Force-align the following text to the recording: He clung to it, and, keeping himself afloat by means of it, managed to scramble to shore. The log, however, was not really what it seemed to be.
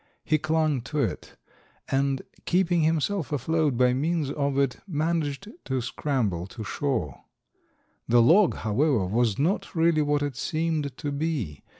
He 0.25 0.39
clung 0.39 0.81
to 0.89 0.97
it, 0.97 1.35
and, 1.87 2.23
keeping 2.45 2.81
himself 2.81 3.31
afloat 3.31 3.77
by 3.77 3.93
means 3.93 4.31
of 4.31 4.57
it, 4.57 4.77
managed 4.87 5.47
to 5.65 5.79
scramble 5.79 6.47
to 6.47 6.63
shore. 6.63 7.25
The 8.07 8.19
log, 8.19 8.55
however, 8.55 9.05
was 9.05 9.37
not 9.37 9.75
really 9.75 10.01
what 10.01 10.23
it 10.23 10.35
seemed 10.35 10.97
to 10.97 11.11
be. 11.11 11.61